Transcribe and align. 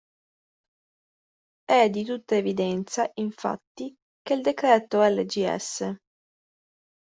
È 1.63 1.87
di 1.91 2.03
tutta 2.03 2.33
evidenza, 2.33 3.07
infatti, 3.19 3.93
che 4.23 4.33
il 4.33 4.41
decreto 4.41 5.03
lgs. 5.03 5.95